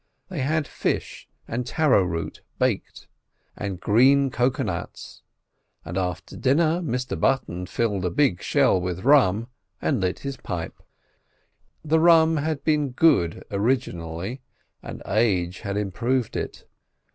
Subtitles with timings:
[0.29, 3.07] They had fish and taro root baked,
[3.55, 5.21] and green cocoa nuts;
[5.85, 9.47] and after dinner Mr Button filled a big shell with rum,
[9.79, 10.81] and lit his pipe.
[11.85, 14.41] The rum had been good originally,
[14.81, 16.65] and age had improved it.